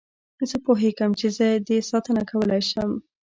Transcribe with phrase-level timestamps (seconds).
[0.49, 2.91] زه پوهېږم چې زه دې ساتنه کولای شم.